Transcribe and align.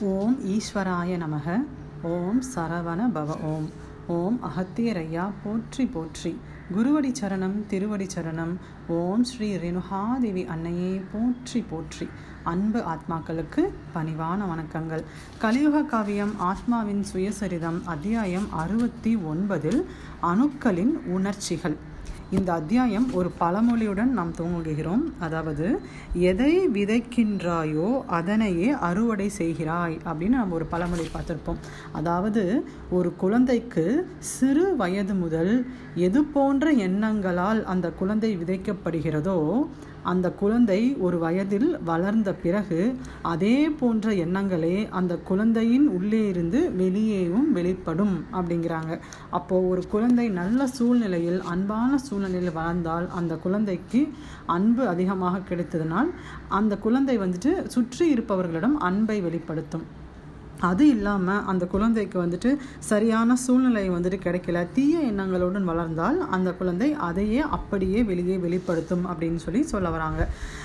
ஓம் 0.00 0.38
ஈஸ்வராய 0.44 1.18
நமக. 1.18 1.64
ஓம் 2.02 2.42
சரவண 2.54 3.10
பவ 3.14 3.40
ஓம். 3.40 3.70
ஓம் 4.06 4.40
அகத்தியரையா 4.44 5.30
போற்றி 5.44 5.86
போற்றி. 5.86 6.40
குருவடி 6.76 7.12
சரணம் 7.20 7.66
திருவடி 7.66 8.06
சரணம். 8.14 8.56
ஓம் 8.88 9.24
ஸ்ரீ 9.24 9.56
ரேணுகாதேவி 9.56 10.46
அன்னையே 10.46 11.02
போற்றி 11.12 11.64
போற்றி. 11.70 12.08
அன்பு 12.42 12.82
ஆத்மாக்களுக்கு 12.86 13.68
பணிவான 13.94 14.38
வணக்கங்கள். 14.52 15.04
கலியுக 15.38 15.82
காவியம் 15.82 16.34
ஆத்மாவின் 16.40 17.04
சுயசரிதம் 17.12 17.84
அத்தியாயம் 17.84 18.52
அறுபத்தி 18.52 19.16
ஒன்பதில் 19.16 19.84
அணுக்களின் 20.22 20.94
உணர்ச்சிகள். 21.06 21.76
இந்த 22.30 22.52
அத்தியாயம் 22.52 23.04
ஒரு 23.14 23.30
பழமொழியுடன் 23.40 24.12
நாம் 24.18 24.32
துவங்குகிறோம். 24.38 25.02
அதாவது 25.20 25.66
எதை 26.30 26.54
விதைக்கின்றாயோ 26.68 27.88
அதனையே 28.18 28.68
அறுவடை 28.88 29.28
செய்கிறாய் 29.28 29.94
அப்படின்னு 30.04 30.36
நம்ம 30.40 30.54
ஒரு 30.54 30.66
பழமொழி 30.72 31.06
பார்த்துருப்போம். 31.12 31.60
அதாவது 31.92 32.42
ஒரு 32.90 33.12
குழந்தைக்கு 33.16 33.84
சிறு 34.18 34.76
வயது 34.76 35.14
முதல் 35.14 35.66
எது 35.94 36.22
போன்ற 36.24 36.72
எண்ணங்களால் 36.88 37.64
அந்த 37.64 37.90
குழந்தை 37.90 38.36
விதைக்கப்படுகிறதோ 38.36 39.38
அந்த 40.12 40.26
குழந்தை 40.40 40.78
ஒரு 41.06 41.16
வயதில் 41.24 41.68
வளர்ந்த 41.90 42.30
பிறகு 42.44 42.80
அதே 43.32 43.56
போன்ற 43.80 44.12
எண்ணங்களே 44.24 44.76
அந்த 44.98 45.12
குழந்தையின் 45.30 45.86
உள்ளே 45.96 46.22
இருந்து 46.32 46.60
வெளியேவும் 46.80 47.48
வெளிப்படும் 47.58 48.16
அப்படிங்கிறாங்க. 48.38 48.92
அப்போது 49.38 49.68
ஒரு 49.72 49.84
குழந்தை 49.94 50.26
நல்ல 50.40 50.66
சூழ்நிலையில் 50.76 51.40
அன்பான 51.54 51.98
சூழ்நிலையில் 52.06 52.56
வளர்ந்தால் 52.60 53.08
அந்த 53.20 53.36
குழந்தைக்கு 53.44 54.02
அன்பு 54.56 54.84
அதிகமாக 54.94 55.44
கிடைத்ததனால் 55.50 56.10
அந்த 56.60 56.72
குழந்தை 56.86 57.18
வந்துட்டு 57.24 57.52
சுற்றி 57.76 58.04
இருப்பவர்களிடம் 58.14 58.76
அன்பை 58.90 59.18
வெளிப்படுத்தும். 59.28 59.86
அது 60.60 60.84
இல்லாமல் 60.88 61.44
அந்த 61.50 61.64
குழந்தைக்கு 61.66 62.16
வந்துட்டு 62.22 62.50
சரியான 62.90 63.36
சூழ்நிலை 63.44 63.84
வந்துட்டு 63.90 64.18
கிடைக்கல. 64.26 64.60
தீய 64.72 64.94
எண்ணங்களுடன் 65.10 65.68
வளர்ந்தால் 65.70 66.18
அந்த 66.30 66.50
குழந்தை 66.52 66.88
அதையே 67.08 67.40
அப்படியே 67.56 68.02
வெளியே 68.02 68.36
வெளிப்படுத்தும் 68.36 69.04
அப்படின்னு 69.06 69.36
சொல்லி 69.36 69.62
சொல்ல 69.62 69.90
வராங்க. 69.90 70.22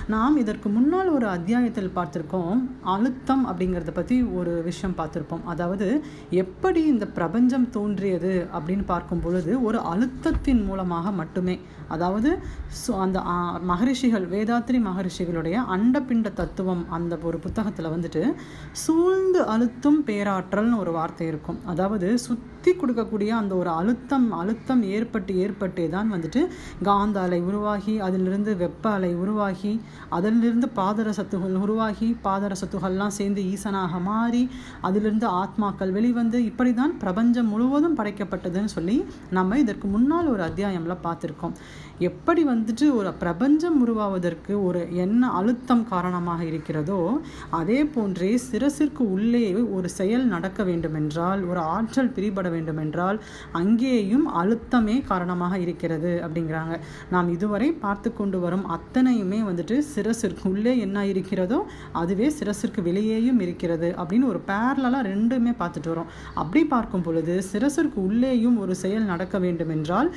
நாம் 0.07 0.37
இதற்கு 0.37 0.69
முன்னால் 0.69 1.09
ஒரு 1.09 1.27
அத்தியாயத்தில் 1.27 1.95
பார்த்துருக்கோம் 1.97 2.61
அழுத்தம் 2.93 3.43
அப்படிங்கிறத 3.49 3.93
பற்றி 3.93 4.17
ஒரு 4.23 4.53
விஷயம் 4.69 4.97
பார்த்துருப்போம். 4.97 5.45
அதாவது 5.45 6.03
எப்படி 6.43 6.83
இந்த 6.85 7.05
பிரபஞ்சம் 7.17 7.69
தோன்றியது 7.69 8.33
அப்படின்னு 8.53 8.85
பார்க்கும் 8.85 9.23
பொழுது 9.25 9.63
ஒரு 9.63 9.79
அழுத்தத்தின் 9.93 10.63
மூலமாக 10.65 11.11
மட்டுமே 11.11 11.57
அதாவது 11.87 12.29
அந்த 13.01 13.19
மகரிஷிகள் 13.61 14.25
வேதாத்ரி 14.33 14.79
மகரிஷிகளுடைய 14.79 15.55
அண்டபிண்ட 15.75 16.29
தத்துவம் 16.33 16.83
அந்த 16.89 17.17
ஒரு 17.23 17.37
புத்தகத்தில் 17.37 17.93
வந்துட்டு 17.93 18.21
சூழ்ந்து 18.71 19.41
அழுத்தும் 19.83 20.03
பேராற்றல்னு 20.07 20.79
ஒரு 20.81 20.91
வார்த்தை 20.95 21.25
இருக்கும். 21.29 21.59
அதாவது 21.71 22.07
சுற்றி 22.23 22.71
கொடுக்கக்கூடிய 22.79 23.29
அந்த 23.37 23.53
ஒரு 23.59 23.69
அழுத்தம் 23.79 24.27
அழுத்தம் 24.39 24.81
ஏற்பட்டு 24.95 25.31
ஏற்பட்டே 25.43 25.85
தான் 25.93 26.11
வந்துட்டு 26.13 26.41
காந்த 26.87 27.17
அலை 27.25 27.39
உருவாகி 27.49 27.93
அதிலிருந்து 28.07 28.51
வெப்ப 28.59 28.85
அலை 28.97 29.11
உருவாகி 29.23 29.71
அதிலிருந்து 30.17 30.67
பாதர 30.79 31.11
சத்துகள் 31.19 31.55
உருவாகி 31.65 32.09
பாதர 32.25 32.55
சத்துகள்லாம் 32.61 33.15
சேர்ந்து 33.17 33.43
ஈசனாக 33.53 34.01
மாறி 34.09 34.43
அதிலிருந்து 34.89 35.27
ஆத்மாக்கள் 35.41 35.95
வெளிவந்து 35.97 36.41
இப்படி 36.49 36.73
தான் 36.81 36.93
பிரபஞ்சம் 37.05 37.49
முழுவதும் 37.53 37.97
படைக்கப்பட்டதுன்னு 38.01 38.73
சொல்லி 38.77 38.97
நம்ம 39.39 39.59
இதற்கு 39.63 39.89
முன்னால் 39.95 40.31
ஒரு 40.35 40.43
அத்தியாயம்ல 40.49 40.97
பார்த்துருக்கோம். 41.07 41.55
எப்படி 42.09 42.41
வந்துட்டு 42.51 42.85
ஒரு 42.99 43.09
பிரபஞ்சம் 43.23 43.79
உருவாவதற்கு 43.83 44.53
ஒரு 44.67 44.83
என்ன 45.05 45.31
அழுத்தம் 45.39 45.83
காரணமாக 45.95 46.41
இருக்கிறதோ 46.51 47.01
அதே 47.61 47.81
போன்றே 47.95 48.31
சிரசிற்கு 48.47 49.03
உள்ளே 49.17 49.43
ஒரு 49.77 49.89
செயல் 49.99 50.25
நடக்க 50.33 50.63
வேண்டுமென்றால் 50.69 51.41
ஒரு 51.51 51.61
ஆற்றல் 51.75 52.11
பிரிபட 52.15 52.47
வேண்டுமென்றால் 52.55 53.17
அங்கேயும் 53.61 54.25
அழுத்தமே 54.41 54.95
காரணமாக 55.11 55.59
இருக்கிறது 55.65 56.11
அப்படிங்கிறாங்க. 56.25 56.75
நாம் 57.13 57.29
இதுவரை 57.35 57.69
பார்த்து 57.85 58.09
கொண்டு 58.19 58.39
வரும் 58.45 58.65
அத்தனையுமே 58.77 59.39
வந்துட்டு 59.49 59.77
சிரசிற்கு 59.93 60.45
உள்ளே 60.51 60.73
என்ன 60.85 61.05
இருக்கிறதோ 61.11 61.59
அதுவே 62.01 62.29
சிரசிற்கு 62.39 62.81
வெளியேயும் 62.89 63.41
இருக்கிறது 63.45 63.89
அப்படின்னு 63.99 64.29
ஒரு 64.33 64.41
பேரலாக 64.51 65.03
ரெண்டுமே 65.11 65.53
பார்த்துட்டு 65.61 65.91
வரோம். 65.93 66.09
அப்படி 66.41 66.63
பார்க்கும் 66.75 67.05
பொழுது 67.07 67.35
சிரசிற்கு 67.51 67.99
உள்ளேயும் 68.07 68.57
ஒரு 68.63 68.73
செயல் 68.83 69.09
நடக்க 69.11 69.35
வேண்டுமென்றால் 69.45 70.09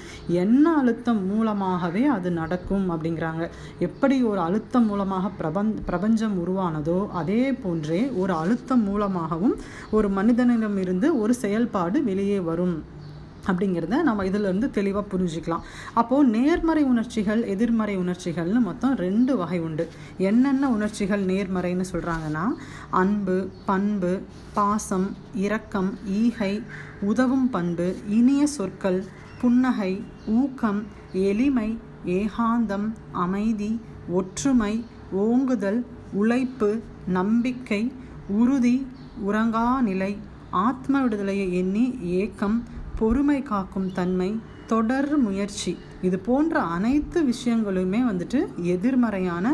என்ன 0.42 0.64
அழுத்தம் 0.80 1.22
மூலமாகவே 1.30 2.04
அது 2.16 2.28
நடக்கும் 2.40 2.86
அப்படிங்கிறாங்க. 2.94 3.42
எப்படி 3.86 4.16
ஒரு 4.30 4.40
அழுத்தம் 4.48 4.86
மூலமாக 4.90 5.30
பிரபஞ்சம் 5.90 6.36
உருவானதோ 6.42 6.98
அதே 7.20 7.42
போன்றே 7.62 8.00
ஒரு 8.22 8.32
அழுத்தம் 8.42 8.82
மூலமாகவும் 8.88 9.43
ஒரு 9.96 10.08
மனிதனிடம் 10.18 10.76
இருந்து 10.76 11.08
ஒரு 11.22 11.34
செயல்பாடு 11.34 12.04
வெளியே 12.10 12.40
வரும். 12.50 12.76
அப்படிங்கிறத 13.50 13.96
நம்ம 14.02 14.24
இதிலிருந்து 14.28 14.66
தெளிவாக 14.76 15.04
புரிஞ்சுக்கலாம். 15.12 15.64
அப்போது 16.00 16.28
நேர்மறை 16.28 16.82
உணர்ச்சிகள் 16.82 17.42
எதிர்மறை 17.54 17.94
உணர்ச்சிகள்னு 18.02 18.60
மொத்தம் 18.68 18.94
ரெண்டு 18.96 19.32
வகை 19.36 19.58
உண்டு. 19.60 19.84
என்னென்ன 20.28 20.70
உணர்ச்சிகள் 20.76 21.24
நேர்மறைன்னு 21.32 21.86
சொல்கிறாங்கன்னா 21.92 22.44
அன்பு 23.00 23.36
பண்பு 23.66 24.12
பாசம் 24.54 25.06
இரக்கம் 25.46 25.90
ஈகை 26.20 26.52
உதவும் 27.10 27.50
பண்பு 27.50 27.88
இனிய 28.18 28.46
சொற்கள் 28.56 29.00
புன்னகை 29.40 29.92
ஊக்கம் 30.38 30.80
எளிமை 31.28 31.68
ஏகாந்தம் 32.18 32.88
அமைதி 33.24 33.72
ஒற்றுமை 34.18 34.74
ஓங்குதல் 35.24 35.80
உழைப்பு 36.12 36.70
நம்பிக்கை 37.18 37.82
உறுதி 38.40 38.76
உறங்கா 39.28 39.66
நிலை 39.88 40.12
ஆத்ம 40.50 41.02
விடுதலையை 41.02 41.46
எண்ணி 41.60 41.84
ஏக்கம் 42.20 42.58
பொறுமை 42.98 43.38
காக்கும் 43.42 43.92
தன்மை 43.92 44.30
தொடர் 44.66 45.16
முயற்சி. 45.18 45.72
இது 46.02 46.18
போன்ற 46.18 46.60
அனைத்து 46.76 47.18
விஷயங்களுமே 47.32 48.00
வந்துட்டு 48.10 48.40
எதிர்மறையான 48.74 49.46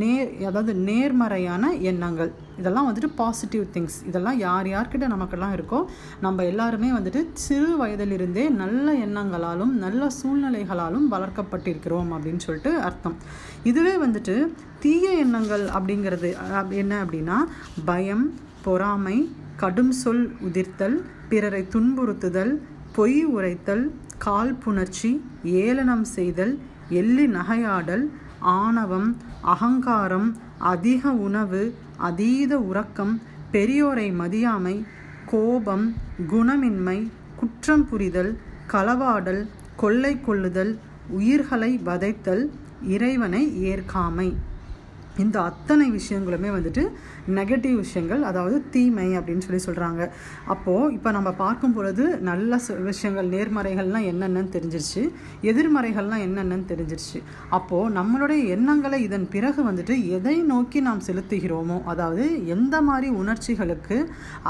நேர் 0.00 0.28
அதாவது 0.48 0.72
நேர்மறையான 0.88 1.72
எண்ணங்கள். 1.90 2.30
இதெல்லாம் 2.58 2.88
வந்துட்டு 2.88 3.08
பாசிட்டிவ் 3.14 3.64
திங்ஸ் 3.74 3.96
இதெல்லாம் 4.06 4.38
யார் 4.38 4.66
யார்கிட்ட 4.66 5.06
நமக்கெல்லாம் 5.06 5.54
இருக்கோ 5.56 5.80
நம்ம 6.20 6.44
எல்லாருமே 6.44 6.90
வந்துட்டு 6.90 7.20
சிறு 7.32 7.70
வயதிலிருந்தே 7.82 8.44
நல்ல 8.62 8.92
எண்ணங்களாலும் 9.06 9.72
நல்ல 9.84 10.08
சூழ்நிலைகளாலும் 10.18 11.08
வளர்க்கப்பட்டிருக்கிறோம் 11.14 12.12
அப்படின்னு 12.16 12.44
சொல்லிட்டு 12.46 12.74
அர்த்தம். 12.88 13.16
இதுவே 13.62 13.94
வந்துட்டு 14.06 14.36
தீய 14.80 15.10
எண்ணங்கள் 15.24 15.64
அப்படிங்கிறது 15.78 16.30
என்ன 16.68 17.04
அப்படின்னா 17.04 17.38
பயம் 17.84 18.24
பொறாமை 18.62 19.16
கடும் 19.56 19.92
சொல் 19.92 20.24
உதிர்த்தல் 20.40 20.96
பிறரை 21.28 21.62
துன்புறுத்துதல் 21.72 22.52
பொய் 22.92 23.24
உரைத்தல் 23.26 23.84
காழ்ப்புணர்ச்சி 24.18 25.10
ஏளனம் 25.42 26.04
செய்தல் 26.04 26.58
எள்ளி 26.90 27.26
நகையாடல் 27.26 28.04
ஆணவம் 28.40 29.16
அகங்காரம் 29.44 30.28
அதிக 30.58 31.12
உணவு 31.26 31.62
அதீத 31.96 32.52
உறக்கம் 32.60 33.14
பெரியோரை 33.52 34.08
மதியாமை 34.20 34.84
கோபம் 35.26 35.86
குணமின்மை 36.30 36.98
குற்றம் 37.36 37.86
புரிதல் 37.88 38.32
களவாடல் 38.72 39.42
கொள்ளை 39.76 40.20
கொள்ளுதல் 40.20 40.72
உயிர்களை 41.08 41.80
வதைத்தல் 41.84 42.44
இறைவனை 42.82 43.42
ஏற்காமை. 43.62 44.28
இந்த 45.22 45.36
அத்தனை 45.42 45.86
விஷயங்களுமே 45.90 46.50
வந்துட்டு 46.56 46.82
நெகட்டிவ் 47.38 47.76
விஷயங்கள் 47.82 48.22
அதாவது 48.30 48.56
தீமை 48.74 49.06
அப்படின்னு 49.18 49.44
சொல்லி 49.46 49.62
சொல்கிறாங்க 49.66 50.02
அப்போது 50.52 50.92
இப்போ 50.96 51.10
நம்ம 51.16 51.30
பார்க்கும் 51.42 51.74
பொழுது 51.74 52.04
நல்ல 52.28 52.58
விஷயங்கள் 52.88 53.30
நேர்மறைகள்லாம் 53.34 54.06
என்னென்னு 54.10 54.52
தெரிஞ்சிருச்சு. 54.56 55.02
எதிர்மறைகள்லாம் 55.50 56.24
என்னென்னு 56.26 56.66
தெரிஞ்சிருச்சு. 56.72 57.18
அப்போது 57.58 57.94
நம்மளுடைய 57.98 58.40
எண்ணங்களை 58.56 58.98
இதன் 59.02 59.26
பிறகு 59.28 59.60
வந்துட்டு 59.68 59.96
எதை 60.18 60.36
நோக்கி 60.52 60.80
நாம் 60.88 61.04
செலுத்துகிறோமோ 61.08 61.78
அதாவது 61.92 62.26
எந்த 62.56 62.74
மாதிரி 62.80 63.10
உணர்ச்சிகளுக்கு 63.22 63.98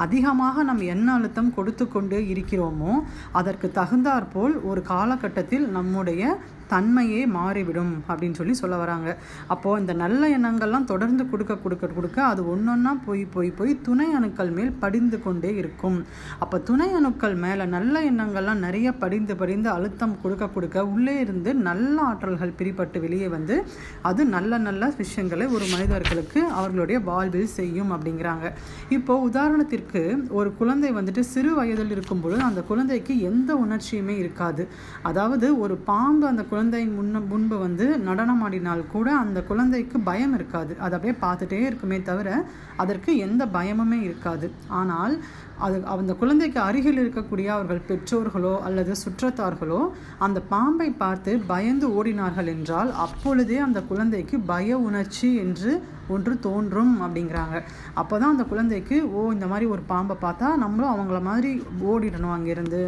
அதிகமாக 0.04 0.62
நம் 0.62 0.84
எண்ண 0.94 1.08
அழுத்தம் 1.12 1.52
கொடுத்து 1.54 1.86
கொண்டு 1.88 2.18
இருக்கிறோமோ 2.34 2.94
அதற்கு 3.40 3.68
தகுந்தாற்போல் 3.80 4.56
ஒரு 4.70 4.82
காலகட்டத்தில் 4.92 5.66
நம்முடைய 5.70 6.22
தன்மையே 6.72 7.22
மாறிவிடும் 7.36 7.92
அப்படின்னு 8.08 8.38
சொல்லி 8.40 8.54
சொல்ல 8.62 8.76
வராங்க. 8.82 9.08
அப்போது 9.54 9.80
இந்த 9.82 9.94
நல்ல 10.02 10.22
எண்ணங்கள்லாம் 10.36 10.88
தொடர்ந்து 10.92 11.24
கொடுக்க 11.32 11.58
கொடுக்க 11.64 11.92
கொடுக்க 11.96 12.18
அது 12.30 12.42
ஒன்றொன்னா 12.54 12.92
போய் 13.06 13.24
போய் 13.34 13.50
போய் 13.58 13.72
துணை 13.88 14.08
அணுக்கள் 14.18 14.52
மேல் 14.58 14.72
படிந்து 14.84 15.18
கொண்டே 15.26 15.52
இருக்கும். 15.60 15.98
அப்போ 16.44 16.58
துணை 16.70 16.88
அணுக்கள் 17.00 17.36
மேலே 17.44 17.66
நல்ல 17.76 18.04
எண்ணங்கள்லாம் 18.10 18.64
நிறைய 18.66 18.88
படிந்து 19.02 19.34
படிந்து 19.42 19.68
அழுத்தம் 19.76 20.16
கொடுக்க 20.22 20.48
கொடுக்க 20.56 20.86
உள்ளே 20.94 21.16
இருந்து 21.24 21.50
நல்ல 21.68 21.96
ஆற்றல்கள் 22.08 22.56
பிரிப்பட்டு 22.58 22.98
வெளியே 23.04 23.28
வந்து 23.36 23.56
அது 24.08 24.22
நல்ல 24.36 24.58
நல்ல 24.68 24.92
விஷயங்களை 25.00 25.46
ஒரு 25.56 25.66
மனிதர்களுக்கு 25.72 26.40
அவர்களுடைய 26.58 26.98
வாழ்வில் 27.08 27.54
செய்யும் 27.58 27.92
அப்படிங்கிறாங்க. 27.94 28.46
இப்போ 28.96 29.14
உதாரணத்திற்கு 29.28 30.02
ஒரு 30.38 30.50
குழந்தை 30.58 30.90
வந்துட்டு 30.98 31.22
சிறு 31.32 31.52
வயதில் 31.58 31.92
இருக்கும் 31.94 32.22
பொழுது 32.22 32.42
அந்த 32.48 32.60
குழந்தைக்கு 32.70 33.14
எந்த 33.30 33.50
உணர்ச்சியுமே 33.64 34.14
இருக்காது. 34.22 34.62
அதாவது 35.08 35.46
ஒரு 35.64 35.74
பாம்பு 35.90 36.24
அந்த 36.32 36.42
குழந்தை 36.50 36.58
குழந்தையின் 36.60 36.96
முன்ன 36.96 37.20
முன்பு 37.28 37.56
வந்து 37.62 37.84
நடனமாடினால் 38.06 38.80
கூட 38.94 39.08
அந்த 39.20 39.38
குழந்தைக்கு 39.50 39.98
பயம் 40.08 40.34
இருக்காது. 40.38 40.72
அது 40.84 40.94
அப்படியே 40.96 41.14
பார்த்துட்டே 41.22 41.60
இருக்குமே 41.68 41.98
தவிர 42.08 42.28
அதற்கு 42.82 43.10
எந்த 43.26 43.42
பயமுமே 43.54 43.98
இருக்காது. 44.08 44.46
ஆனால் 44.80 45.14
அது 45.66 45.76
அந்த 45.94 46.14
குழந்தைக்கு 46.22 46.58
அருகில் 46.66 47.00
இருக்கக்கூடிய 47.02 47.46
அவர்கள் 47.54 47.86
பெற்றோர்களோ 47.90 48.52
அல்லது 48.66 48.94
சுற்றத்தார்களோ 49.04 49.80
அந்த 50.26 50.40
பாம்பை 50.52 50.88
பார்த்து 51.02 51.32
பயந்து 51.52 51.88
ஓடினார்கள் 51.98 52.50
என்றால் 52.54 52.90
அப்பொழுதே 53.06 53.58
அந்த 53.68 53.82
குழந்தைக்கு 53.92 54.38
பய 54.52 54.78
உணர்ச்சி 54.88 55.30
என்று 55.44 55.72
ஒன்று 56.16 56.34
தோன்றும் 56.48 56.94
அப்படிங்கிறாங்க. 57.06 57.56
அப்போ 58.02 58.14
தான் 58.18 58.34
அந்த 58.34 58.46
குழந்தைக்கு 58.52 58.98
ஓ 59.16 59.22
இந்த 59.36 59.48
மாதிரி 59.54 59.68
ஒரு 59.76 59.84
பாம்பை 59.94 60.18
பார்த்தா 60.26 60.50
நம்மளும் 60.64 60.92
அவங்கள 60.94 61.20
மாதிரி 61.30 61.52
ஓடிடணும் 61.92 62.36
அங்கேருந்து. 62.36 62.82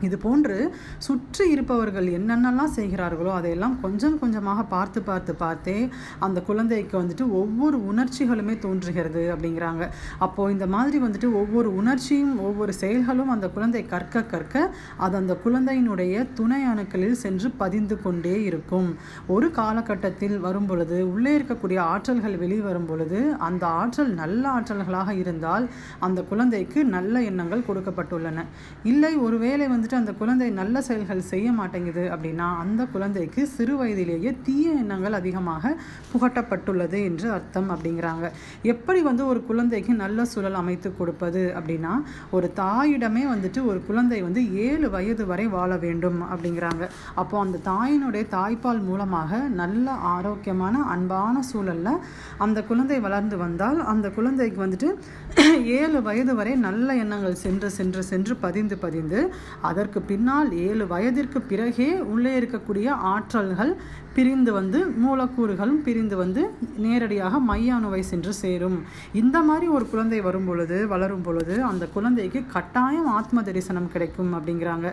இது 0.00 0.18
போன்று 0.18 0.56
சுற்றி 0.98 1.44
இருப்பவர்கள் 1.50 2.08
என்னென்னலாம் 2.18 2.74
செய்கிறார்களோ 2.78 3.30
அதையெல்லாம் 3.34 3.80
கொஞ்சம் 3.80 4.18
கொஞ்சமாக 4.18 4.62
பார்த்து 4.62 5.02
பார்த்து 5.02 5.34
பார்த்தே 5.34 5.76
அந்த 6.18 6.38
குழந்தைக்கு 6.40 6.94
வந்துட்டு 7.02 7.24
ஒவ்வொரு 7.40 7.78
உணர்ச்சிகளுமே 7.90 8.58
தோன்றுகிறது 8.58 9.22
அப்படிங்கிறாங்க. 9.34 9.84
அப்போது 10.18 10.52
இந்த 10.52 10.66
மாதிரி 10.66 10.98
வந்துட்டு 11.04 11.30
ஒவ்வொரு 11.32 11.74
உணர்ச்சியும் 11.74 12.34
ஒவ்வொரு 12.38 12.72
செயல்களும் 12.72 13.28
அந்த 13.28 13.48
குழந்தை 13.48 13.82
கற்க 13.86 14.24
கற்க 14.32 14.54
அது 14.96 15.16
அந்த 15.16 15.36
குழந்தையினுடைய 15.44 16.26
துணை 16.34 16.60
அணுக்களில் 16.72 17.18
சென்று 17.24 17.50
பதிந்து 17.62 18.02
கொண்டே 18.02 18.42
இருக்கும். 18.42 18.88
ஒரு 19.26 19.50
காலகட்டத்தில் 19.50 20.36
வரும் 20.38 20.66
பொழுது 20.66 20.98
உள்ளே 21.12 21.32
இருக்கக்கூடிய 21.38 21.78
ஆற்றல்கள் 21.92 22.38
வெளிவரும் 22.42 22.86
பொழுது 22.86 23.20
அந்த 23.48 23.66
ஆற்றல் 23.66 24.12
நல்ல 24.22 24.42
ஆற்றல்களாக 24.56 25.10
இருந்தால் 25.22 25.66
அந்த 25.98 26.22
குழந்தைக்கு 26.22 26.84
நல்ல 26.84 27.22
எண்ணங்கள் 27.22 27.66
கொடுக்கப்பட்டுள்ளன. 27.68 28.44
இல்லை 28.84 29.16
ஒருவேளை 29.16 29.66
வந்து 29.74 29.85
வந்துட்டு 29.86 30.02
அந்த 30.02 30.12
குழந்தை 30.20 30.46
நல்ல 30.58 30.76
செயல்கள் 30.86 31.20
செய்ய 31.32 31.48
மாட்டேங்குது 31.58 32.04
அப்படின்னா 32.14 32.46
அந்த 32.62 32.82
குழந்தைக்கு 32.94 33.40
சிறு 33.56 33.74
வயதிலேயே 33.80 34.30
தீய 34.46 34.72
எண்ணங்கள் 34.82 35.16
அதிகமாக 35.18 35.72
புகட்டப்பட்டுள்ளது 36.12 36.98
என்று 37.08 37.28
அர்த்தம் 37.36 37.68
அப்படிங்கிறாங்க. 37.74 38.26
எப்படி 38.72 39.00
வந்து 39.08 39.22
ஒரு 39.32 39.40
குழந்தைக்கு 39.48 39.92
நல்ல 40.02 40.24
சூழல் 40.32 40.58
அமைத்து 40.62 40.90
கொடுப்பது 41.00 41.42
அப்படின்னா 41.58 41.92
ஒரு 42.38 42.48
தாயிடமே 42.62 43.22
வந்துட்டு 43.34 43.62
ஒரு 43.70 43.80
குழந்தை 43.88 44.18
வந்து 44.26 44.42
ஏழு 44.66 44.90
வயது 44.96 45.26
வரை 45.30 45.46
வாழ 45.56 45.70
வேண்டும் 45.84 46.18
அப்படிங்கிறாங்க. 46.30 46.84
அப்போ 47.22 47.36
அந்த 47.44 47.62
தாயினுடைய 47.70 48.26
தாய்ப்பால் 48.36 48.82
மூலமாக 48.88 49.40
நல்ல 49.62 49.86
ஆரோக்கியமான 50.14 50.82
அன்பான 50.96 51.44
சூழல்ல 51.52 51.88
அந்த 52.46 52.58
குழந்தை 52.72 53.00
வளர்ந்து 53.06 53.38
வந்தால் 53.44 53.80
அந்த 53.94 54.06
குழந்தைக்கு 54.18 54.60
வந்துட்டு 54.64 54.90
ஏழு 55.78 55.98
வயது 56.10 56.32
வரை 56.40 56.52
நல்ல 56.66 56.88
எண்ணங்கள் 57.04 57.40
சென்று 57.44 57.70
சென்று 57.78 58.02
சென்று 58.10 58.34
பதிந்து 58.44 58.76
பதிந்து 58.84 59.20
அதற்கு 59.76 60.00
பின்னால் 60.10 60.50
ஏழு 60.66 60.84
வயதிற்கு 60.94 61.38
பிறகே 61.52 61.92
உள்ளே 62.14 62.32
இருக்கக்கூடிய 62.40 62.88
ஆற்றல்கள் 63.12 63.72
பிரிந்து 64.16 64.50
வந்து 64.56 64.78
மூலக்கூறுகளும் 65.02 65.80
பிரிந்து 65.86 66.16
வந்து 66.20 66.42
நேரடியாக 66.84 67.38
மைய 67.48 67.74
அணுவை 67.78 68.00
சென்று 68.10 68.32
சேரும். 68.38 68.78
இந்த 69.20 69.36
மாதிரி 69.48 69.66
ஒரு 69.76 69.84
குழந்தை 69.90 70.20
வரும் 70.26 70.46
பொழுது 70.48 70.76
வளரும் 70.92 71.24
பொழுது 71.26 71.54
அந்த 71.70 71.84
குழந்தைக்கு 71.94 72.40
கட்டாயம் 72.54 73.08
ஆத்ம 73.16 73.42
தரிசனம் 73.48 73.90
கிடைக்கும் 73.94 74.32
அப்படிங்கிறாங்க. 74.38 74.86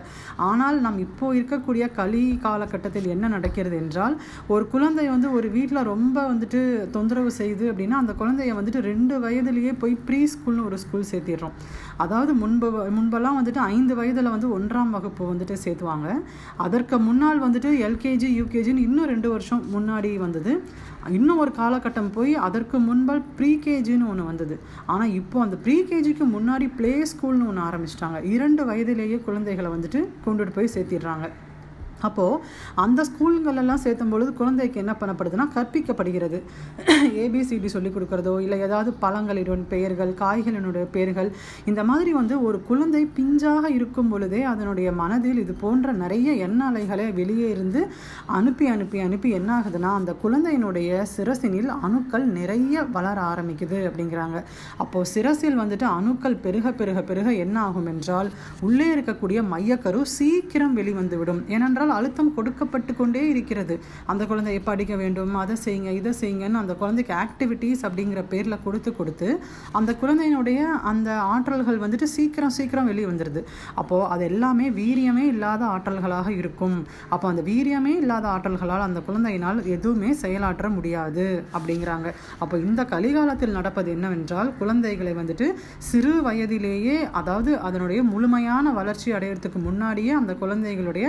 ஆனால் 0.48 0.78
நம் 0.86 0.98
இப்போ 1.06 1.28
இருக்கக்கூடிய 1.38 1.86
கலி 2.00 2.22
காலகட்டத்தில் 2.44 3.08
என்ன 3.14 3.30
நடக்கிறது 3.36 3.78
என்றால் 3.84 4.16
ஒரு 4.56 4.66
குழந்தை 4.74 5.06
வந்து 5.14 5.30
ஒரு 5.38 5.50
வீட்டில் 5.56 5.88
ரொம்ப 5.92 6.16
வந்துட்டு 6.32 6.60
தொந்தரவு 6.96 7.32
செய்து 7.40 7.64
அப்படின்னா 7.72 8.02
அந்த 8.02 8.14
குழந்தைய 8.20 8.58
வந்துட்டு 8.60 8.82
ரெண்டு 8.90 9.16
வயதுலேயே 9.24 9.74
போய் 9.84 9.96
ப்ரீ 10.10 10.20
ஸ்கூல்னு 10.34 10.68
ஒரு 10.68 10.78
ஸ்கூல் 10.84 11.10
சேர்த்திடுறோம். 11.12 11.56
அதாவது 12.04 12.34
முன்பு 12.42 12.70
முன்பெல்லாம் 12.98 13.40
வந்துட்டு 13.40 13.62
ஐந்து 13.74 13.96
வயதில் 14.02 14.32
வந்து 14.34 14.48
ஒன்றாம் 14.58 14.72
வகுப்பு 14.80 15.34
வந்துட்டு 15.34 15.56
சேர்த்துவாங்க. 15.64 16.08
அதற்கு 16.56 16.98
முன்னால் 16.98 17.42
வந்துட்டு 17.44 17.70
எல்கேஜி 17.88 18.28
யூகேஜின்னு 18.40 18.84
இன்னும் 18.88 19.06
ரெண்டு 19.06 19.30
வருஷம் 19.30 19.62
முன்னாடி 19.74 20.18
வந்தது. 20.18 20.62
இன்னும் 21.08 21.38
ஒரு 21.38 21.52
காலகட்டம் 21.58 22.12
போய் 22.12 22.34
அதற்கு 22.34 22.78
முன்பால் 22.78 23.22
ப்ரீகேஜின்னு 23.38 24.08
ஒன்று 24.08 24.24
வந்தது. 24.24 24.60
ஆனால் 24.86 25.12
இப்போ 25.12 25.40
அந்த 25.40 25.58
ப்ரீகேஜிக்கு 25.64 26.26
முன்னாடி 26.36 26.68
ப்ளே 26.76 27.06
ஸ்கூல்னு 27.12 27.48
ஒன்று 27.50 27.66
ஆரம்பிச்சிட்டாங்க. 27.68 28.24
இரண்டு 28.24 28.64
வயதிலேயே 28.64 29.18
குழந்தைகளை 29.18 29.70
வந்துட்டு 29.70 30.08
கொண்டுட்டு 30.26 30.56
போய் 30.58 30.74
சேர்த்திடுறாங்க. 30.74 31.30
அப்போது 32.00 32.40
அந்த 32.74 33.04
ஸ்கூல்களெல்லாம் 33.04 33.82
சேர்த்தும் 33.84 34.08
பொழுது 34.08 34.32
குழந்தைக்கு 34.32 34.80
என்ன 34.80 34.96
பண்ணப்படுதுன்னா 35.00 35.48
கற்பிக்கப்படுகிறது. 35.54 36.42
ஏபிசிடி 37.22 37.64
சொல்லிக் 37.64 37.96
கொடுக்குறதோ 37.96 38.40
இல்லை 38.40 38.60
ஏதாவது 38.60 38.94
பழங்களின் 39.00 39.66
பெயர்கள் 39.68 40.14
காய்களினுடைய 40.18 40.86
பெயர்கள் 40.90 41.32
இந்த 41.64 41.84
மாதிரி 41.84 42.12
வந்து 42.12 42.42
ஒரு 42.42 42.62
குழந்தை 42.62 43.08
பிஞ்சாக 43.16 43.64
இருக்கும் 43.66 44.08
பொழுதே 44.08 44.42
அதனுடைய 44.42 44.92
மனதில் 44.92 45.38
இது 45.38 45.52
போன்ற 45.52 45.92
நிறைய 45.92 46.32
எண்ண 46.32 46.64
அலைகளை 46.64 47.12
வெளியே 47.12 47.50
இருந்து 47.50 47.88
அனுப்பி 48.26 48.66
அனுப்பி 48.66 49.00
அனுப்பி 49.00 49.30
என்ன 49.30 49.60
ஆகுதுன்னா 49.60 49.92
அந்த 49.94 50.16
குழந்தையினுடைய 50.22 51.02
சிரசினில் 51.16 51.66
அணுக்கள் 51.66 52.24
நிறைய 52.24 52.82
வளர 52.82 53.20
ஆரம்பிக்குது 53.20 53.90
அப்படிங்கிறாங்க. 53.90 54.42
அப்போது 54.76 55.10
சிரசில் 55.10 55.58
வந்துட்டு 55.58 55.82
அணுக்கள் 55.82 56.36
பெருக 56.36 56.72
பெருக 56.72 57.02
பெருக 57.02 57.32
என்ன 57.34 57.60
ஆகும் 57.60 57.86
என்றால் 57.86 58.30
உள்ளே 58.60 58.94
இருக்கக்கூடிய 58.94 59.42
மையக்கரு 59.52 60.02
சீக்கிரம் 60.02 60.76
வெளிவந்துவிடும். 60.76 61.48
ஏனென்றால் 61.48 61.83
ஏனென்றால் 61.84 61.98
அழுத்தம் 61.98 62.34
கொடுக்கப்பட்டு 62.36 62.92
கொண்டே 63.00 63.22
இருக்கிறது. 63.32 63.74
அந்த 64.10 64.22
குழந்தை 64.30 64.54
படிக்க 64.68 64.94
வேண்டும் 65.02 65.32
அதை 65.42 65.54
செய்யுங்க 65.64 65.90
இதை 66.00 66.12
செய்யுங்கன்னு 66.20 66.60
அந்த 66.62 66.72
குழந்தைக்கு 66.80 67.12
ஆக்டிவிட்டீஸ் 67.24 67.82
அப்படிங்கிற 67.86 68.20
பேரில் 68.32 68.62
கொடுத்து 68.66 68.90
கொடுத்து 68.98 69.28
அந்த 69.78 69.90
குழந்தையினுடைய 70.02 70.60
அந்த 70.90 71.08
ஆற்றல்கள் 71.34 71.82
வந்துட்டு 71.84 72.06
சீக்கிரம் 72.16 72.54
சீக்கிரம் 72.58 72.88
வெளியே 72.90 73.06
வந்துடுது 73.10 73.40
அப்போது 73.80 74.08
அது 74.14 74.24
எல்லாமே 74.30 74.66
வீரியமே 74.80 75.24
இல்லாத 75.34 75.62
ஆற்றல்களாக 75.74 76.28
இருக்கும். 76.40 76.78
அப்போ 77.14 77.26
அந்த 77.32 77.44
வீரியமே 77.50 77.92
இல்லாத 78.02 78.26
ஆற்றல்களால் 78.34 78.86
அந்த 78.88 79.02
குழந்தையினால் 79.08 79.60
எதுவுமே 79.76 80.10
செயலாற்ற 80.22 80.68
முடியாது 80.76 81.26
அப்படிங்கிறாங்க. 81.56 82.08
அப்போ 82.42 82.54
இந்த 82.66 82.80
கலிகாலத்தில் 82.94 83.56
நடப்பது 83.58 83.90
என்னவென்றால் 83.96 84.50
குழந்தைகளை 84.60 85.14
வந்துட்டு 85.20 85.48
சிறு 85.90 86.14
வயதிலேயே 86.28 86.96
அதாவது 87.20 87.52
அதனுடைய 87.68 88.00
முழுமையான 88.12 88.72
வளர்ச்சி 88.80 89.08
அடையிறதுக்கு 89.16 89.60
முன்னாடியே 89.68 90.12
அந்த 90.20 90.32
குழந்தைகளுடைய 90.42 91.06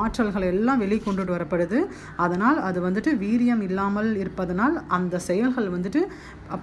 ஆற்றல் 0.00 0.17
ஆற்றல்கள் 0.18 0.46
எல்லாம் 0.52 0.80
வெளிக்கொண்டுட்டு 0.82 1.32
வரப்படுது. 1.34 1.78
அதனால் 2.24 2.58
அது 2.68 2.78
வந்துட்டு 2.86 3.10
வீரியம் 3.22 3.62
இல்லாமல் 3.66 4.10
இருப்பதனால் 4.22 4.76
அந்த 4.96 5.18
செயல்கள் 5.26 5.68
வந்துட்டு 5.74 6.00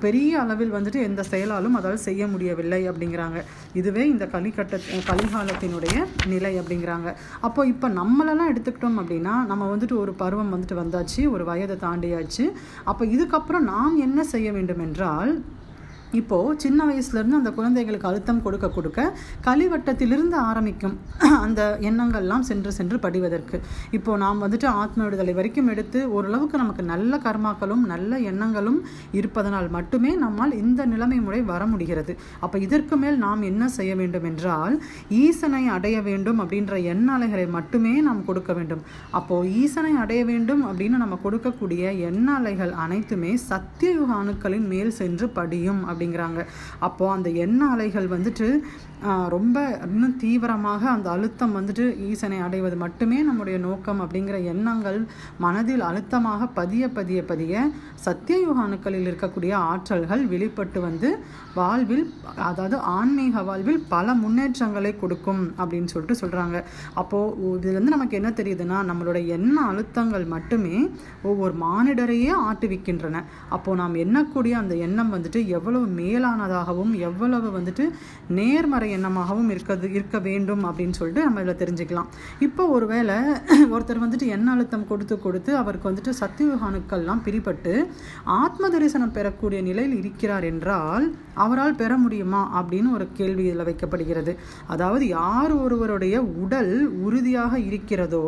பெரிய 0.03 0.31
அளவில் 0.43 0.73
வந்துட்டு 0.75 0.99
எந்த 1.09 1.21
செயலாலும் 1.31 1.77
அதால் 1.79 2.03
செய்ய 2.07 2.27
முடியவில்லை 2.33 2.81
அப்படிங்கிறாங்க. 2.91 3.39
இதுவே 3.79 4.03
இந்த 4.13 4.25
கலிக்கட்ட 4.35 4.79
கலிகாலத்தினுடைய 5.09 5.95
நிலை 6.33 6.53
அப்படிங்கிறாங்க. 6.61 7.11
அப்போ 7.47 7.63
இப்போ 7.73 7.89
நம்மளெல்லாம் 8.01 8.51
எடுத்துக்கிட்டோம் 8.53 9.01
அப்படின்னா 9.03 9.35
நம்ம 9.51 9.69
வந்துட்டு 9.73 9.97
ஒரு 10.03 10.13
பருவம் 10.23 10.53
வந்துட்டு 10.55 10.81
வந்தாச்சு 10.83 11.23
ஒரு 11.35 11.45
வயதை 11.51 11.77
தாண்டியாச்சு. 11.87 12.47
அப்போ 12.91 13.05
இதுக்கப்புறம் 13.17 13.69
நாம் 13.73 14.01
என்ன 14.07 14.19
செய்ய 14.33 14.49
வேண்டும் 14.57 14.83
என்றால் 14.87 15.33
இப்போது 16.11 16.59
சின்ன 16.59 16.85
வயசுலேருந்து 16.85 17.37
அந்த 17.37 17.51
குழந்தைகளுக்கு 17.51 18.07
அழுத்தம் 18.07 18.41
கொடுக்க 18.41 18.67
கொடுக்க 18.69 18.99
கலிவட்டத்திலிருந்து 19.45 20.37
ஆரம்பிக்கும் 20.49 20.95
அந்த 21.45 21.61
எண்ணங்கள்லாம் 21.81 22.45
சென்று 22.49 22.71
சென்று 22.71 22.99
படிவதற்கு. 22.99 23.57
இப்போது 23.91 24.17
நாம் 24.17 24.41
வந்துட்டு 24.43 24.65
ஆத்ம 24.65 25.03
விடுதலை 25.03 25.33
வரைக்கும் 25.33 25.67
எடுத்து 25.67 26.11
ஓரளவுக்கு 26.11 26.57
நமக்கு 26.57 26.83
நல்ல 26.83 27.17
கர்மாக்களும் 27.17 27.83
நல்ல 27.85 28.19
எண்ணங்களும் 28.19 28.79
இருப்பதனால் 29.11 29.69
மட்டுமே 29.69 30.15
நம்மால் 30.15 30.53
இந்த 30.57 30.85
நிலைமை 30.85 31.19
முறை 31.19 31.41
வர 31.41 31.65
முடிகிறது. 31.65 32.15
அப்போ 32.39 32.59
இதற்கு 32.59 32.97
மேல் 32.97 33.17
நாம் 33.17 33.41
என்ன 33.41 33.67
செய்ய 33.67 33.95
வேண்டும் 33.95 34.23
என்றால் 34.23 34.81
ஈசனை 35.09 35.67
அடைய 35.67 36.01
வேண்டும் 36.01 36.39
அப்படின்ற 36.39 36.83
எண்ண 36.83 37.07
அலைகளை 37.13 37.47
மட்டுமே 37.47 38.01
நாம் 38.01 38.25
கொடுக்க 38.25 38.53
வேண்டும். 38.53 38.83
அப்போது 39.11 39.51
ஈசனை 39.63 39.93
அடைய 39.95 40.25
வேண்டும் 40.25 40.63
அப்படின்னு 40.65 40.97
நம்ம 40.97 41.19
கொடுக்கக்கூடிய 41.23 41.83
எண்ண 42.09 42.27
அலைகள் 42.33 42.71
அனைத்துமே 42.71 43.37
சத்தியயுக 43.49 44.11
அணுக்களின் 44.21 44.67
மேல் 44.67 44.91
சென்று 44.91 45.29
படியும் 45.29 45.81
அப்படிங்கிறாங்க. 46.05 46.41
அப்போது 46.87 47.13
அந்த 47.17 47.29
எண்ண 47.45 47.61
அலைகள் 47.75 48.13
வந்துட்டு 48.15 48.49
ரொம்ப 49.33 49.57
இன்னும் 49.85 50.15
தீவிரமாக 50.21 50.83
அந்த 50.93 51.07
அழுத்தம் 51.15 51.55
வந்துட்டு 51.57 51.83
ஈசனை 52.09 52.37
அடைவது 52.45 52.75
மட்டுமே 52.83 53.17
நம்முடைய 53.27 53.57
நோக்கம் 53.65 53.99
அப்படிங்கிற 54.03 54.37
எண்ணங்கள் 54.51 54.99
மனதில் 55.43 55.83
அழுத்தமாக 55.87 56.47
பதிய 56.59 56.83
பதிய 56.97 57.19
பதிய 57.31 57.63
சத்தியயுக 58.05 58.63
அணுக்களில் 58.65 59.07
இருக்கக்கூடிய 59.09 59.53
ஆற்றல்கள் 59.71 60.23
வெளிப்பட்டு 60.33 60.81
வந்து 60.87 61.09
வாழ்வில் 61.59 62.05
அதாவது 62.49 62.77
ஆன்மீக 62.95 63.43
வாழ்வில் 63.49 63.81
பல 63.93 64.15
முன்னேற்றங்களை 64.23 64.91
கொடுக்கும் 64.95 65.43
அப்படின்னு 65.59 65.91
சொல்லிட்டு 65.93 66.21
சொல்கிறாங்க 66.23 66.57
அப்போது 67.01 67.51
இதுலேருந்து 67.57 67.95
நமக்கு 67.95 68.19
என்ன 68.21 68.31
தெரியுதுன்னா 68.39 68.79
நம்மளோட 68.91 69.21
எண்ண 69.37 69.57
அழுத்தங்கள் 69.71 70.25
மட்டுமே 70.35 70.75
ஒவ்வொரு 71.29 71.55
மானிடரையே 71.65 72.33
ஆட்டுவிக்கின்றன. 72.47 73.23
அப்போது 73.57 73.79
நாம் 73.81 74.01
எண்ணக்கூடிய 74.05 74.55
அந்த 74.63 74.73
எண்ணம் 74.87 75.13
வந்துட்டு 75.15 75.41
எவ்வளவு 75.57 75.84
எவ்வளவு 75.85 76.01
மேலானதாகவும் 76.01 76.93
எவ்வளவு 77.07 77.47
வந்துட்டு 77.57 77.83
நேர்மறை 78.37 78.87
எண்ணமாகவும் 78.97 79.49
இருக்கிறது 79.49 79.87
இருக்க 79.91 80.17
வேண்டும் 80.19 80.63
அப்படின்னு 80.65 80.97
சொல்லிட்டு 80.99 81.23
நம்ம 81.23 81.41
இதில் 81.41 81.59
தெரிஞ்சுக்கலாம். 81.61 82.09
இப்போ 82.39 82.63
ஒருவேளை 82.67 83.17
ஒருத்தர் 83.75 84.01
வந்துட்டு 84.03 84.27
எண்ண 84.35 84.47
அழுத்தம் 84.51 84.87
கொடுத்து 84.87 85.15
கொடுத்து 85.19 85.51
அவருக்கு 85.57 85.89
வந்துட்டு 85.89 86.13
சத்தியுக 86.21 86.69
அணுக்கள்லாம் 86.69 87.21
பிரிபட்டு 87.25 87.73
ஆத்ம 88.39 88.69
தரிசனம் 88.69 89.15
பெறக்கூடிய 89.17 89.61
நிலையில் 89.61 89.95
இருக்கிறார் 89.97 90.47
என்றால் 90.51 91.05
அவரால் 91.43 91.79
பெற 91.81 91.93
முடியுமா 91.97 92.41
அப்படின்னு 92.59 92.89
ஒரு 92.93 93.07
கேள்வி 93.13 93.43
இதில் 93.43 93.67
வைக்கப்படுகிறது. 93.69 94.33
அதாவது 94.67 95.05
யார் 95.07 95.53
ஒருவருடைய 95.55 96.15
உடல் 96.43 96.73
உறுதியாக 97.07 97.53
இருக்கிறதோ 97.59 98.25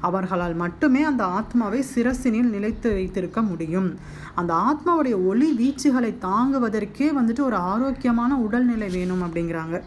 அவர்களால் 0.00 0.56
மட்டுமே 0.64 1.02
அந்த 1.02 1.24
ஆத்மாவை 1.38 1.82
சிரசினில் 1.94 2.54
நிலைத்து 2.56 2.88
வைத்திருக்க 2.92 3.40
முடியும். 3.42 3.90
அந்த 4.34 4.52
ஆத்மாவுடைய 4.68 5.16
ஒளி 5.30 5.48
வீச்சுகளை 5.60 6.10
தாங்குவதற்கு 6.28 6.99
வந்துட்டு 7.08 7.40
ஒரு 7.40 7.56
ஆரோக்கியமான 7.56 8.36
உடல்நிலை 8.36 8.88
வேணும் 8.88 9.22
அப்படிங்கிறாங்க. 9.22 9.78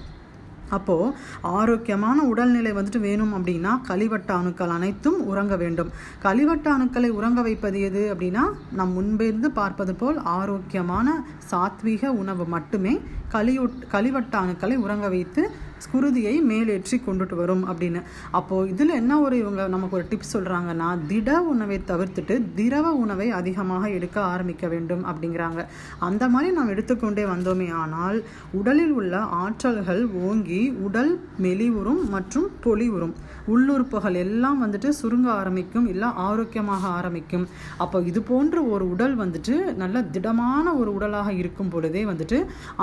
அப்போது 0.69 1.13
ஆரோக்கியமான 1.41 2.21
உடல்நிலை 2.23 2.71
வந்துட்டு 2.73 2.99
வேணும் 2.99 3.33
அப்படின்னா 3.33 3.71
கழிவட்ட 3.87 4.31
அணுக்கள் 4.31 4.69
அனைத்தும் 4.69 5.19
உறங்க 5.27 5.55
வேண்டும். 5.55 5.89
கழிவட்ட 6.23 6.67
அணுக்களை 6.75 7.09
உறங்க 7.09 7.41
வைப்பது 7.41 7.81
எது 7.81 8.03
அப்படின்னா 8.13 8.43
நம் 8.71 8.95
முன்பிருந்து 8.97 9.49
பார்ப்பது 9.59 9.95
போல் 9.95 10.17
ஆரோக்கியமான 10.37 11.25
சாத்வீக 11.51 12.05
உணவு 12.05 12.45
மட்டுமே 12.45 13.01
கழிவுட் 13.31 13.83
கழிவட்ட 13.91 14.33
அணுக்களை 14.43 14.75
உறங்க 14.75 15.09
வைத்து 15.09 15.43
குருதியை 15.91 16.33
மேலேற்றி 16.51 16.97
கொண்டுட்டு 17.05 17.35
வரும் 17.41 17.63
அப்படின்னு. 17.71 18.01
அப்போது 18.39 18.69
இதில் 18.73 18.93
என்ன 19.01 19.19
ஒரு 19.25 19.35
இவங்க 19.43 19.67
நமக்கு 19.75 19.97
ஒரு 19.99 20.05
டிப்ஸ் 20.11 20.33
சொல்கிறாங்கன்னா 20.33 20.89
திட 21.11 21.39
உணவை 21.51 21.77
தவிர்த்துட்டு 21.91 22.37
திரவ 22.59 22.87
உணவை 23.03 23.27
அதிகமாக 23.39 23.89
எடுக்க 23.97 24.17
ஆரம்பிக்க 24.33 24.67
வேண்டும் 24.73 25.03
அப்படிங்கிறாங்க. 25.11 25.61
அந்த 26.09 26.23
மாதிரி 26.33 26.51
நாம் 26.57 26.73
எடுத்துக்கொண்டே 26.75 27.25
வந்தோமே 27.33 27.69
ஆனால் 27.83 28.19
உடலில் 28.59 28.95
உள்ள 28.99 29.13
ஆற்றல்கள் 29.43 30.03
ஓங்கி 30.27 30.61
உடல் 30.87 31.13
மெலிவுறும் 31.45 32.01
மற்றும் 32.15 32.49
பொலிவுறும். 32.65 33.15
உள்ளுறுப்புகள் 33.53 34.17
எல்லாம் 34.25 34.59
வந்துட்டு 34.63 34.89
சுருங்க 35.01 35.27
ஆரம்பிக்கும் 35.39 35.87
இல்லை 35.93 36.09
ஆரோக்கியமாக 36.27 36.83
ஆரம்பிக்கும். 36.99 37.45
அப்போ 37.83 37.97
இது 38.09 38.19
போன்ற 38.29 38.61
ஒரு 38.73 38.85
உடல் 38.93 39.15
வந்துட்டு 39.21 39.55
நல்ல 39.81 40.03
திடமான 40.15 40.65
ஒரு 40.81 40.89
உடலாக 40.97 41.29
இருக்கும் 41.41 41.71
பொழுதே 41.73 42.01
வந்துட்டு 42.11 42.37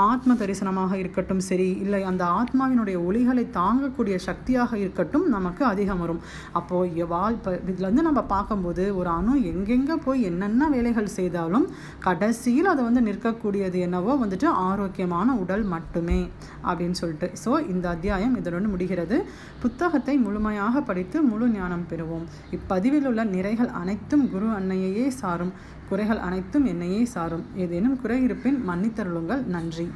ஆத்ம 0.09 0.35
தரிசனமாக 0.41 0.93
இருக்கட்டும் 1.03 1.43
சரி 1.49 1.69
இல்லை 1.85 2.03
அந்த 2.11 2.25
ஆத்மாவினுடைய 2.41 2.90
ஒளிகளை 3.07 3.45
தாங்கக்கூடிய 3.59 4.17
சக்தியாக 4.27 4.79
இருக்கட்டும் 4.83 5.27
நமக்கு 5.37 5.65
அதிகம் 5.73 6.03
வரும். 6.05 6.21
அப்போது 6.61 7.07
வாழ் 7.13 7.37
இப்போ 7.39 7.53
இதுலேருந்து 7.73 8.07
நம்ம 8.09 8.21
பார்க்கும்போது 8.35 8.85
ஒரு 9.01 9.11
அணு 9.19 9.35
எங்கெங்கே 9.53 9.97
போய் 10.07 10.27
என்னென்ன 10.31 10.69
வேலைகள் 10.75 11.15
செய்தாலும் 11.19 11.67
கடைசியில் 12.07 12.71
அதை 12.73 12.85
வந்து 12.89 13.03
நிற்கக்கூடியது 13.09 13.79
என்னவோ 13.87 14.15
வந்துட்டு 14.23 14.49
ஆரோக்கியமான 14.69 15.35
உடல் 15.43 15.65
மட்டுமே 15.75 16.21
அப்படின்னு 16.69 16.99
சொல்லிட்டு. 17.03 17.31
ஸோ 17.45 17.53
இந்த 17.75 17.87
அத்தியாயம் 17.95 18.37
இதனுடன் 18.41 18.73
முடிகிறது. 18.75 19.19
புத்தகத்தை 19.65 20.17
முழுமையாக 20.27 20.83
படித்து 20.91 21.19
முழு 21.31 21.49
ஞானம் 21.57 21.89
பெறுவோம். 21.93 22.27
இப்பதிவில் 22.59 23.09
உள்ள 23.13 23.25
நிறைகள் 23.35 23.71
அனைத்தும் 23.83 24.25
குரு 24.35 24.49
அன்னையையே 24.59 25.09
சாரும். 25.21 25.53
குறைகள் 25.91 26.21
அனைத்தும் 26.27 26.67
என்னையே 26.73 27.03
சாரும். 27.15 27.45
ஏதேனும் 27.65 27.99
குறை 28.03 28.19
இருப்பின் 28.23 28.61
மன்னித்தருளுங்கள். 28.69 29.45
நன்றி. 29.57 29.87